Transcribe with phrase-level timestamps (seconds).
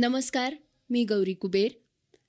[0.00, 0.54] नमस्कार
[0.90, 1.70] मी गौरी कुबेर.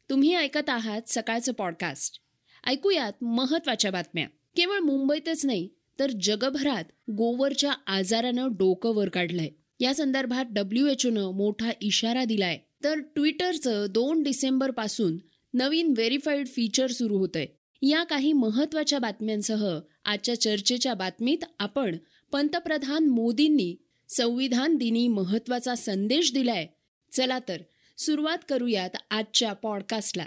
[0.10, 2.20] तुम्ही ऐकत आहात सकाळचं पॉडकास्ट
[2.68, 4.28] ऐकूयात महत्त्वाच्या बातम्या.
[4.56, 9.50] केवळ मुंबईतच नाही तर जगभरात गोवरच्या आजारानं डोकं वर काढलंय.
[9.80, 12.58] या संदर्भात डब्ल्यू एच ओनं मोठा इशारा दिलाय.
[12.84, 15.18] तर ट्विटरचं दोन डिसेंबरपासून
[15.54, 17.46] नवीन व्हेरीफाईड फीचर सुरू होतंय.
[17.82, 21.96] या काही महत्त्वाच्या बातम्यांसह आजच्या चर्चेच्या बातमीत आपण
[22.32, 23.76] पंतप्रधान मोदींनी
[24.10, 26.68] संविधान दिनी महत्त्वाचा संदेश दिलाय.
[27.12, 27.58] चला तर
[27.98, 30.26] सुरुवात करूयात आजच्या पॉडकास्टला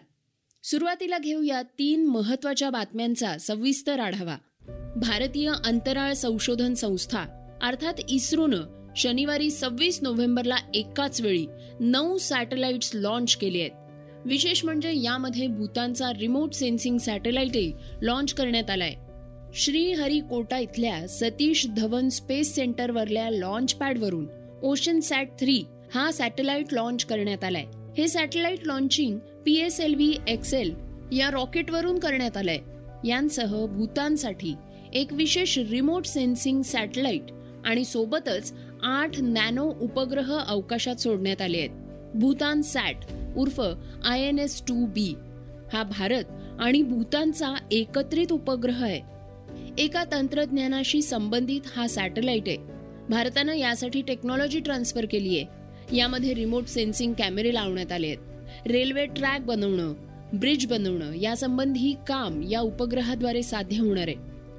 [0.63, 4.37] सुरुवातीला घेऊया तीन महत्त्वाच्या बातम्यांचा सविस्तर आढावा.
[4.97, 7.25] भारतीय अंतराळ संशोधन संस्था
[7.63, 11.47] अर्थात इस्रोनं शनिवारी सव्वीस नोव्हेंबरला एकाच वेळी
[11.81, 13.71] नऊ सॅटेलाइट्स लॉन्च केले आहेत.
[14.27, 18.95] विशेष म्हणजे यामध्ये भूतानचा रिमोट सेन्सिंग सॅटेलाइटही लॉन्च करण्यात आलाय.
[19.55, 24.27] श्रीहरिकोटा इथल्या सतीश धवन स्पेस सेंटरवरल्या लॉन्च पॅडवरून
[24.63, 25.63] ओशन सॅट थ्री
[25.95, 27.65] हा सॅटेलाइट लॉन्च करण्यात आलाय.
[27.99, 30.75] हे satellite launching P S L V XL
[31.13, 32.59] या रॉकेटवरून करण्यात आलंय.
[33.09, 34.55] यांसह भूतानसाठी
[34.93, 37.23] एक विशेष रिमोट सेन्सिंग सॅटेलाइट
[37.65, 41.71] आणि सोबतच आठ नॅनो उपग्रह अवकाशात सोडण्यात आले आहेत.
[42.15, 42.97] भूतान सॅट
[43.37, 43.63] उर्फ
[44.05, 45.15] I N S two B.
[45.73, 46.25] हा भारत
[46.59, 49.01] आणि भूतानचा एकत्रित उपग्रह आहे.
[49.79, 52.57] एका तंत्रज्ञानाशी संबंधित हा सॅटेलाइट आहे.
[53.09, 58.19] भारतानं यासाठी टेक्नॉलॉजी ट्रान्सफर केली आहे यामध्ये रिमोट सेन्सिंग कॅमेरे लावण्यात आले आहेत.
[58.67, 59.93] रेल्वे ट्रॅक बनवणं
[60.33, 64.15] ब्रिज बनवणं यासंबंधी काम या उपग्रहाद्वारे साध्य होणार आहे.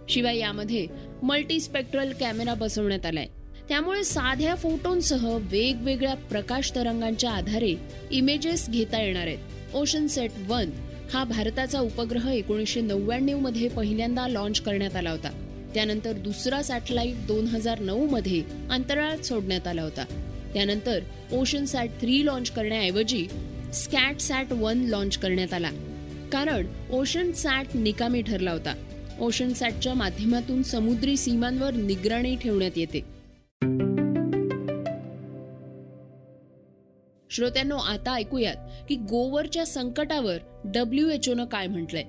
[0.09, 0.87] शिवाय यामध्ये
[1.23, 3.27] मल्टीस्पेक्ट्रल कॅमेरा बसवण्यात आलाय.
[3.69, 7.75] त्यामुळे साध्या फोटोंसह वेगवेगळ्या प्रकाश तरंगांच्या आधारे
[8.11, 9.37] इमेजेस घेता येणार आहेत.
[9.75, 10.69] ओशन सेट वन
[11.13, 15.29] हा भारताचा उपग्रह एकोणीसशे नव्याण्णवमध्ये पहिल्यांदा लॉन्च करण्यात आला होता.
[15.73, 20.05] त्यानंतर दुसरा सॅटेलाइट दोन हजार नऊ मध्ये अंतराळात सोडण्यात आला होता.
[20.55, 20.99] त्यानंतर
[21.33, 23.27] ओशन सॅट थ्री लॉन्च करण्याऐवजी
[23.73, 25.69] स्कॅट सॅट वन लॉन्च करण्यात आला.
[26.31, 28.75] कारण ओशन सॅट निकामी ठरला होता.
[29.19, 33.15] ओशन सॅटच्या माध्यमातून समुद्री सीमांवर निगराणी ठेवण्यात येते.
[37.31, 38.55] श्रोत्यांनो आता ऐकूयात
[38.89, 42.03] की गोवरच्या संकटावर डब्ल्यू एच ओनं काय म्हटलंय?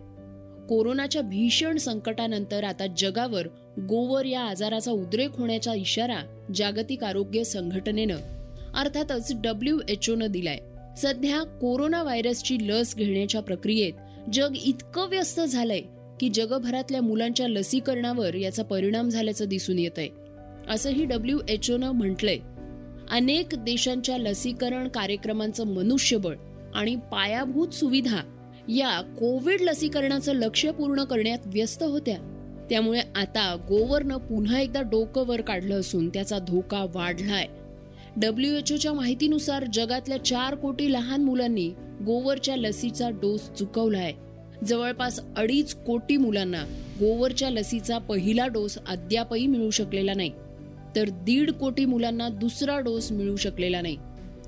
[0.69, 3.47] कोरोनाच्या भीषण संकटानंतर आता जगावर
[3.81, 8.36] गोवर या आजाराचा उद्रेक होण्याचा इशारा जागतिक आरोग्य संघटनेनं
[8.77, 10.59] अर्थातच डब्ल्यू एच ओनं दिलाय.
[10.97, 13.93] सध्या कोरोना व्हायरसची लस घेण्याच्या प्रक्रियेत
[14.33, 15.81] जग इतकं व्यस्त झालंय
[16.21, 20.09] की जगभरातल्या मुलांच्या लसीकरणावर याचा परिणाम झाल्याचं दिसून येत आहे
[20.69, 22.39] असंही डब्ल्यू एच ओनं म्हटलंय.
[23.11, 26.37] अनेक देशांच्या लसीकरण कार्यक्रमांचं मनुष्यबळ
[26.75, 28.23] आणि पायाभूत सुविधा
[28.69, 32.17] या कोविड लसीकरणाचं लक्ष पूर्ण करण्यात व्यस्त होत्या.
[32.71, 37.47] त्यामुळे आता गोवरनं पुन्हा एकदा डोकं वर काढलं असून त्याचा धोका वाढलाय.
[38.17, 41.69] डब्ल्यू एच ओच्या माहितीनुसार जगातल्या चार कोटी लहान मुलांनी
[42.07, 44.13] गोवरच्या लसीचा डोस चुकवलाय
[44.67, 46.63] जवळपास अडीच कोटी मुलांना
[47.01, 50.31] गोवरच्या लसीचा पहिला डोस अद्यापही मिळू शकलेला नाही.
[50.97, 53.97] तर दीड कोटी मुलांना दुसरा डोस मिळू शकलेला नाही.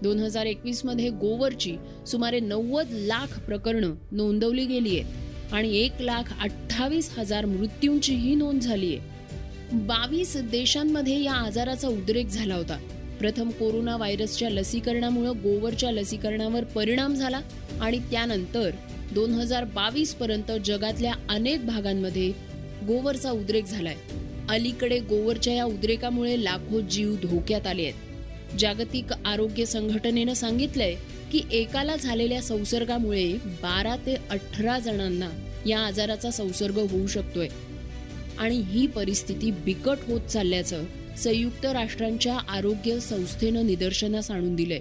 [0.03, 7.19] दोन हजार एकवीसमध्ये गोवरची सुमारे नव्वद लाख प्रकरणं नोंदवली गेली आहेत आणि एक लाख अठ्ठावीस
[7.19, 9.77] हजार मृत्यूंचीही नोंद झाली आहे.
[9.79, 12.79] बावीस देशांमध्ये या आजाराचा उद्रेक झाला होता.
[13.21, 17.41] प्रथम कोरोना व्हायरसच्या लसीकरणामुळं गोवरच्या लसीकरणावर परिणाम झाला
[17.81, 18.71] आणि त्यानंतर
[19.15, 22.33] दोन हजार बावीस पर्यंत जगातल्या अनेक भागांमध्ये
[22.87, 23.97] गोवरचा उद्रेक झालाय.
[24.49, 27.95] अलीकडे गोवरच्या या उद्रेकामुळे लाखो जीव धोक्यात आले आहेत.
[28.59, 30.95] जागतिक आरोग्य संघटनेनं सांगितलंय
[31.33, 35.31] की एकाला झालेल्या संसर्गामुळे बारा ते अठरा जणांना
[35.67, 37.49] या आजाराचा संसर्ग होऊ शकतोय.
[38.39, 40.85] आणि ही परिस्थिती बिकट होत चालल्याचं
[41.19, 44.81] संयुक्त राष्ट्रांच्या आरोग्य संस्थेनं निदर्शनास आणून दिलंय.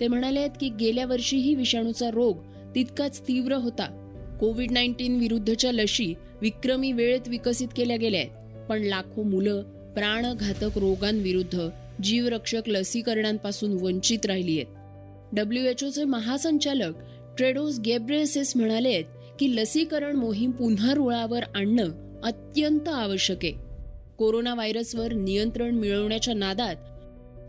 [0.00, 2.36] ते म्हणाले आहेत की गेल्या वर्षीही विषाणूचा रोग
[2.74, 3.86] तितकाच तीव्र होता.
[4.40, 9.62] कोविड नाईन्टीन विरुद्धच्या लशी विक्रमी वेळेत विकसित केल्या गेल्या आहेत पण लाखो मुलं
[9.94, 11.68] प्राणघातक रोगांविरुद्ध
[12.02, 14.66] जीवरक्षक लसीकरणांपासून वंचित राहिली आहेत.
[15.32, 16.94] डब्ल्यू एच ओचे महासंचालक
[17.36, 19.04] ट्रेडोस गेब्रेसेस म्हणाले आहेत
[19.40, 23.63] की लसीकरण मोहीम पुन्हा रुळावर आणणं अत्यंत आवश्यक आहे.
[24.18, 26.76] कोरोना व्हायरसवर नियंत्रण मिळवण्याच्या नादात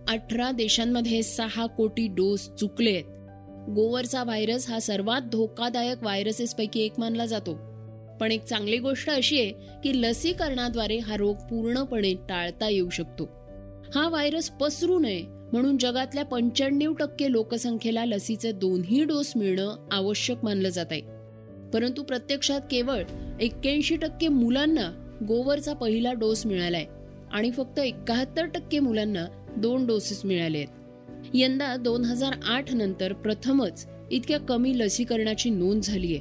[0.07, 3.03] अठरा देशांमध्ये सहा कोटी डोस चुकलेत.
[3.69, 7.53] गोवरचा व्हायरस हा सर्वात धोकादायक व्हायरसेसपैकी एक मानला जातो.
[8.19, 9.51] पण एक चांगली गोष्ट अशी आहे
[9.83, 13.29] की लसीकरणाद्वारे हा रोग पूर्णपणे टाळता येऊ शकतो.
[13.95, 20.69] हा व्हायरस पसरू नये म्हणून जगातल्या पंच्याण्णव टक्के लोकसंख्येला लसीचे दोन्ही डोस मिळणं आवश्यक मानलं
[20.69, 21.01] जात आहे
[21.73, 23.03] परंतु प्रत्यक्षात केवळ
[23.41, 26.85] एक्क्याऐंशी टक्के मुलांना गोवरचा पहिला डोस मिळालाय
[27.31, 29.25] आणि फक्त एकाहत्तर टक्के मुलांना
[29.57, 30.67] दोन डोसेस मिळाले आहेत.
[31.33, 36.17] यंदा दोन हजार आठ नंतर प्रथमच इतक्या कमी लसीकरणाची नोंद झालीय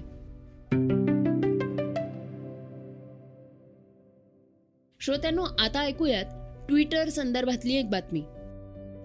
[5.01, 6.25] श्रोत्यांनो आता ऐकूयात
[6.69, 8.23] ट्विटर संदर्भातली एक बातमी.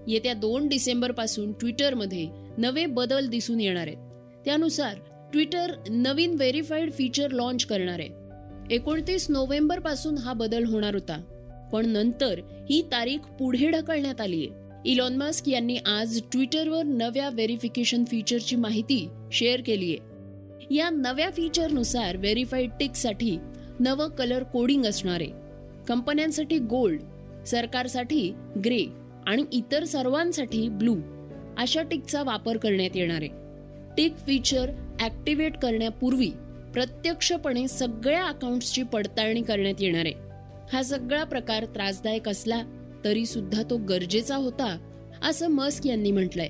[0.08, 2.28] येत्या दोन डिसेंबरपासून ट्विटरमध्ये
[2.58, 3.98] नवे बदल दिसून येणार आहेत.
[4.46, 4.96] त्यानुसार
[5.32, 8.19] ट्विटर नवीन व्हेरीफाईड फीचर लॉन्च करणार आहे.
[8.70, 11.22] एकोणतीस नोव्हेंबरपासून हा बदल होणार होता.
[11.72, 12.40] पण नंतर
[12.70, 19.08] ही तारीख पुढे ढकलण्यात आली आहे इलॉन मस्क यांनी आज ट्विटरवर नव्या व्हेरिफिकेशन फीचरची माहिती
[19.32, 23.38] शेअर केली आहे या नव्या फीचरनुसार व्हेरीफाईड टिकसाठी
[23.80, 27.02] नवं कलर कोडिंग असणार आहे कंपन्यांसाठी गोल्ड
[27.48, 28.30] सरकारसाठी
[28.66, 28.86] ग्रे
[29.28, 30.96] आणि इतर सर्वांसाठी ब्लू
[31.58, 33.22] अशा टिकचा वापर करण्यात येणार.
[33.22, 36.30] आहे टिक फीचर ॲक्टिवेट करण्यापूर्वी
[36.74, 40.14] प्रत्यक्षपणे सगळ्या अकाउंट्सची पडताळणी करण्यात येणार आहे.
[40.74, 42.62] हा सगळा प्रकार त्रासदायक असला
[43.04, 44.78] तरी सुद्धा तो गरजेचा होता
[45.24, 46.50] असं मस्क यांनी म्हटलंय.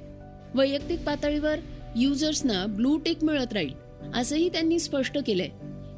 [0.56, 1.56] वैयक्तिक पातळीवर
[1.96, 3.74] युजर्सना ब्लू टिक मिळत राहील
[4.16, 5.50] असंही त्यांनी स्पष्ट केलंय.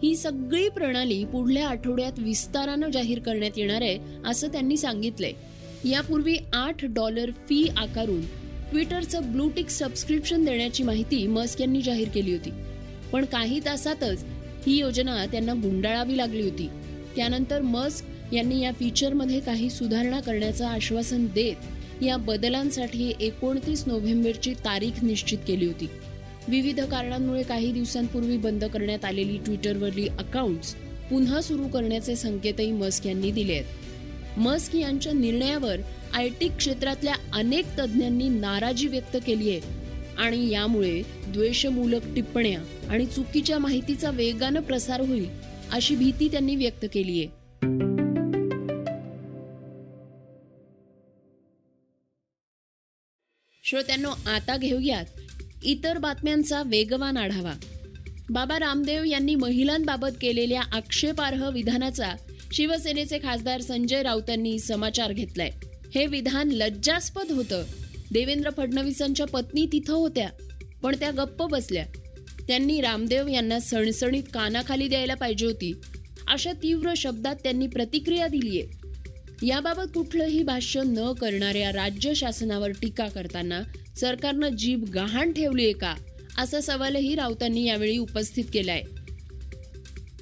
[0.03, 5.31] ही सगळी प्रणाली पुढल्या आठवड्यात विस्तारानं जाहीर करण्यात येणार आहे असं त्यांनी सांगितलंय.
[5.89, 8.21] यापूर्वी आठ डॉलर फी आकारून
[8.71, 12.49] ट्विटरचं ब्लूटिक सबस्क्रिप्शन देण्याची माहिती मस्क यांनी जाहीर केली होती.
[13.13, 14.23] पण काही तासातच
[14.67, 16.69] ही योजना त्यांना गुंडाळावी लागली होती.
[17.15, 25.03] त्यानंतर मस्क यांनी या फीचरमध्ये काही सुधारणा करण्याचं आश्वासन देत या बदलांसाठी एकोणतीस नोव्हेंबरची तारीख
[25.03, 25.87] निश्चित केली होती.
[26.47, 30.73] विविध कारणांमुळे काही दिवसांपूर्वी बंद करण्यात आलेली ट्विटरवरली अकाउंट्स
[31.09, 34.39] पुन्हा सुरू करण्याचे संकेतही मस्क यांनी दिले आहेत.
[34.39, 35.75] मस्क यांच्या निर्णयावर
[36.13, 39.80] आय टी क्षेत्रातल्या अनेक तज्ज्ञांनी नाराजी व्यक्त केली आहे.
[40.21, 45.29] आणि यामुळे द्वेषमूलक टिप्पण्या आणि चुकीच्या माहितीचा वेगानं प्रसार होईल
[45.71, 47.41] अशी भीती त्यांनी व्यक्त केली आहे.
[53.63, 55.05] श्रोत्यांनो आता घेऊयात
[55.63, 57.53] इतर बातम्यांचा वेगवान आढावा.
[58.29, 62.09] बाबा रामदेव यांनी महिलांबाबत केलेल्या आक्षेपार्ह विधानाचा
[62.53, 65.51] शिवसेनेचे खासदार संजय राऊतांनी समाचार घेतलाय.
[65.95, 67.63] हे विधान लज्जास्पद होतं.
[68.13, 70.29] देवेंद्र फडणवीसांच्या पत्नी तिथं होत्या
[70.83, 71.85] पण त्या गप्प बसल्या.
[72.47, 75.81] त्यांनी रामदेव यांना सणसणीत कानाखाली द्यायला पाहिजे होती.
[76.27, 78.63] अशा तीव्र शब्दात त्यांनी प्रतिक्रिया दिलीय.
[79.47, 83.61] याबाबत कुठलंही भाष्य न करणाऱ्या राज्य शासनावर टीका करताना
[83.95, 85.95] सरकारनं जीभ गहाण ठेवली आहे का?
[86.37, 88.81] असा सवालही राऊतांनी यावेळी उपस्थित केलाय.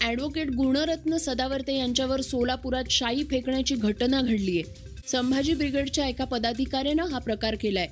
[0.01, 4.61] ॲडव्होकेट गुणरत्न सदावर्ते यांच्यावर सोलापुरात शाई फेकण्याची घटना घडलीय.
[5.11, 7.87] संभाजी ब्रिगेडच्या एका पदाधिकाऱ्यानं हा प्रकार केलाय.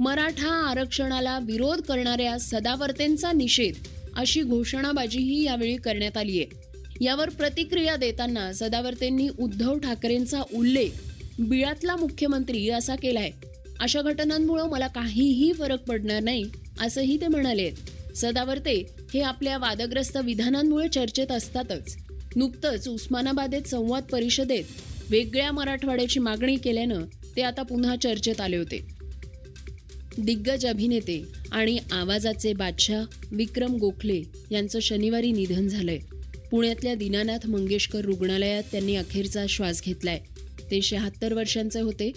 [0.00, 3.74] मराठा आरक्षणाला विरोध करणाऱ्या सदावर्तेंचा निषेध
[4.16, 6.46] अशी घोषणाबाजीही यावेळी करण्यात आली आहे
[7.04, 10.90] यावर प्रतिक्रिया देताना सदावर्तेंनी उद्धव ठाकरेंचा उल्लेख
[11.38, 13.30] बिळातला मुख्यमंत्री असा केलाय.
[13.80, 16.44] अशा घटनांमुळे मला काहीही फरक पडणार नाही
[16.80, 17.70] असंही ते म्हणाले
[18.16, 21.96] सदावर्ते हे आपल्या वादग्रस्त विधानांमुळे चर्चेत असतातच.
[22.36, 24.64] नुकतंच उस्मानाबादेत संवाद परिषदेत
[25.10, 27.04] वेगळ्या मराठवाड्याची मागणी केल्यानं
[27.36, 28.86] ते आता पुन्हा चर्चेत आले होते.
[30.18, 35.98] दिग्गज अभिनेते आणि आवाजाचे बादशाह विक्रम गोखले यांचं शनिवारी निधन झालंय.
[36.50, 40.20] पुण्यातल्या दीनानाथ मंगेशकर रुग्णालयात त्यांनी अखेरचा श्वास घेतलाय.
[40.70, 42.12] ते शहात्तर वर्षांचे होते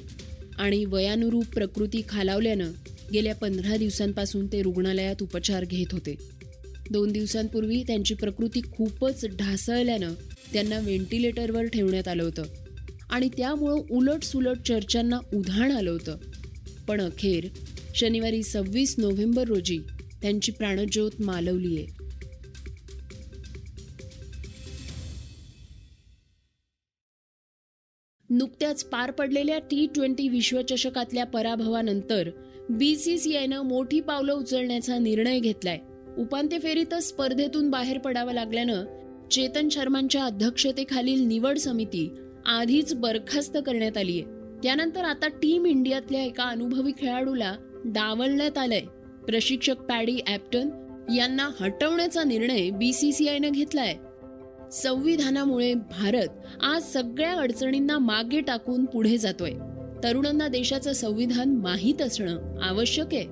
[0.57, 2.71] आणि वयानुरूप प्रकृती खालावल्यानं
[3.13, 6.15] गेल्या पंधरा दिवसांपासून ते रुग्णालयात उपचार घेत होते.
[6.91, 10.13] दोन दिवसांपूर्वी त्यांची प्रकृती खूपच ढासळल्यानं
[10.53, 12.43] त्यांना व्हेंटिलेटरवर ठेवण्यात आलं होतं.
[13.09, 16.17] आणि त्यामुळं उलट सुलट चर्चांना उधाण आलं होतं.
[16.87, 17.47] पण अखेर
[17.95, 19.79] शनिवारी सव्वीस नोव्हेंबर रोजी
[20.21, 22.03] त्यांची प्राणज्योत मालवली आहे
[28.29, 32.29] नुकत्याच पार पडलेल्या टी ट्वेंटी विश्वचषकातल्या पराभवानंतर
[32.69, 35.79] बीसीसीआयनं मोठी पावलं उचलण्याचा निर्णय घेतलाय.
[36.17, 38.85] उपांत्य फेरीतच स्पर्धेतून बाहेर पडावं लागल्यानं
[39.31, 42.09] चेतन शर्मांच्या अध्यक्षतेखालील निवड समिती
[42.45, 44.23] आधीच बरखास्त करण्यात आली आहे
[44.63, 48.81] त्यानंतर आता टीम इंडियातल्या एका अनुभवी खेळाडूला डावलण्यात आलंय.
[49.27, 50.69] प्रशिक्षक पॅडी ॲप्टन
[51.15, 53.95] यांना हटवण्याचा निर्णय बीसीसीआयनं घेतलाय.
[54.71, 56.27] संविधानामुळे भारत
[56.61, 59.51] आज सगळ्या अडचणींना मागे टाकून पुढे जातोय.
[60.03, 63.25] तरुणांना देशाचं संविधान माहीत असणं आवश्यक आहे.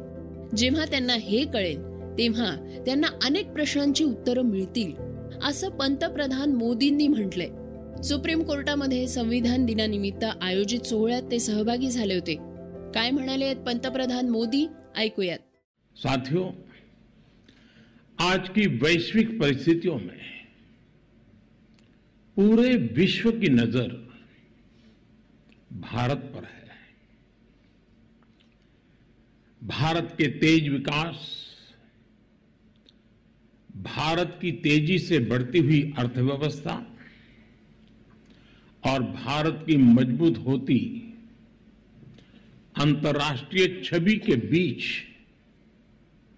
[0.57, 1.81] जेव्हा त्यांना हे कळेल
[2.17, 4.91] तेव्हा त्यांना अनेक प्रश्नांची उत्तरं मिळतील
[5.43, 7.49] असं पंतप्रधान मोदींनी म्हटलंय.
[8.03, 12.36] सुप्रीम कोर्टामध्ये संविधान दिनानिमित्त आयोजित सोहळ्यात ते सहभागी झाले होते.
[12.96, 14.65] काय म्हणाले पंतप्रधान मोदी?
[14.96, 15.39] ऐकूयात.
[15.96, 16.48] साथियों,
[18.20, 20.20] आज की वैश्विक परिस्थितियों में
[22.38, 23.96] पूरे विश्व की नज़र
[25.72, 26.70] भारत पर है।
[29.62, 31.15] भारत के तेज विकास,
[33.70, 36.88] भारत की तेज़ी से बढ़ती हुई अर्थव्यवस्था
[38.83, 40.77] और भारत की मज़बूत होती
[42.75, 44.83] अंतर्राष्ट्रीय छवि के बीच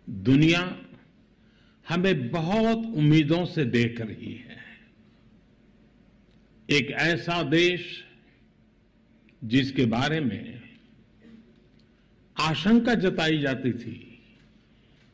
[0.07, 0.61] दुनिया
[1.85, 4.61] हमें बहुत उम्मीदों से देख रही है।
[6.69, 7.85] एक ऐसा देश
[9.41, 10.61] जिसके बारे में
[12.37, 13.93] आशंका जताई जाती थी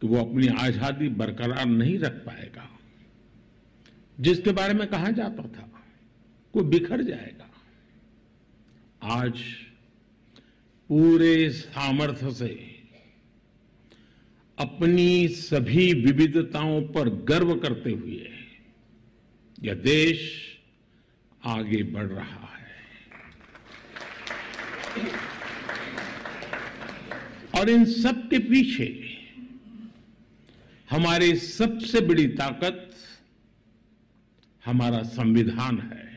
[0.01, 2.69] कि वो अपनी आज़ादी बरकरार नहीं रख पाएगा,
[4.17, 5.78] जिसके बारे में कहा जाता था।
[6.55, 7.49] वो बिखर जाएगा।
[9.01, 9.39] आज
[10.89, 12.47] पूरे सामर्थ्य से
[14.57, 18.29] अपनी सभी विविधताओं पर गर्व करते हुए
[19.63, 20.19] यह देश
[21.43, 22.67] आगे बढ़ रहा है।
[27.59, 28.87] और इन सब के पीछे
[30.89, 32.95] हमारी सबसे बड़ी ताकत
[34.65, 36.08] हमारा संविधान है।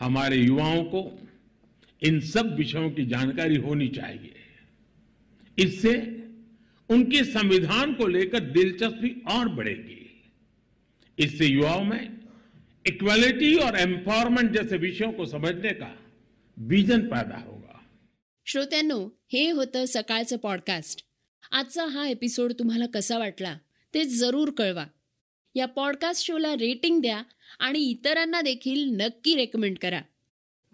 [0.00, 1.28] हमारे युवाओं को
[2.02, 4.34] इन सब विषयों की जानकारी होनी चाहिए।
[5.58, 5.94] इससे
[6.90, 10.32] उनके संविधान को लेकर दिलचस्पी और बढ़ेगी।
[11.18, 12.20] इससे युवाओं में
[12.86, 15.98] इक्वालिटी और एम्पावरमेंट जैसे विषयों को समझने का
[16.58, 17.86] विजन पैदा होगा।
[18.46, 21.04] श्रोत्यांनो, हे होतं सकाळचं पॉडकास्ट
[21.52, 23.58] आजचा हा एपिसोड तुम्हाला कसा वाटला,
[23.94, 24.86] ते ज़रूर कळवा.
[25.56, 27.22] या पॉडकास्ट शोला रेटिंग द्या
[27.58, 30.00] आणि इतरांना देखील नक्की रेकमेंड करा.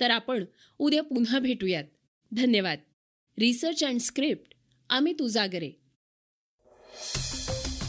[0.00, 0.44] तर आपण
[0.78, 1.84] उद्या पुन्हा भेटूयात.
[2.32, 2.78] धन्यवाद.
[3.38, 4.54] Research and script
[4.90, 5.80] Amit Ujagare.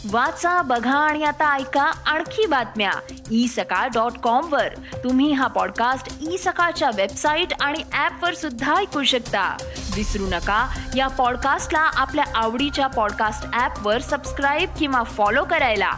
[0.05, 2.91] वाचा बघा आणि आता ऐका आणखी बातम्या.
[3.31, 4.75] ई सकाळ डॉट कॉम वर.
[5.03, 9.57] तुम्ही हा पॉडकास्ट ई सकाळच्या वेबसाईट आणि ऍप वर सुद्धा ऐकू शकता.
[9.95, 15.91] विसरू नका या पॉडकास्टला आपल्या आवडीच्या पॉडकास्ट ऍप वर सबस्क्राईब किंवा फॉलो करायला.